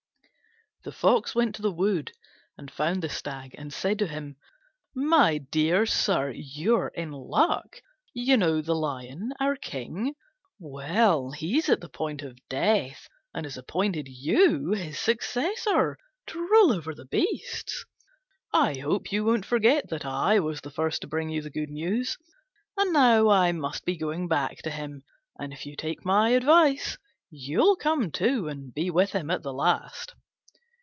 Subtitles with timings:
[0.83, 2.11] The Fox went to the wood
[2.57, 4.37] and found the Stag and said to him,
[4.95, 7.83] "My dear sir, you're in luck.
[8.15, 10.15] You know the Lion, our King:
[10.57, 16.73] well, he's at the point of death, and has appointed you his successor to rule
[16.73, 17.85] over the beasts.
[18.51, 21.69] I hope you won't forget that I was the first to bring you the good
[21.69, 22.17] news.
[22.75, 25.03] And now I must be going back to him;
[25.37, 26.97] and, if you take my advice,
[27.29, 30.15] you'll come too and be with him at the last."